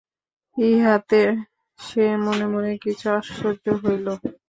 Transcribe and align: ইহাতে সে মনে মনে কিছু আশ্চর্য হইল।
ইহাতে 0.57 1.21
সে 1.79 2.03
মনে 2.25 2.45
মনে 2.53 2.71
কিছু 2.83 3.05
আশ্চর্য 3.17 3.65
হইল। 3.81 4.07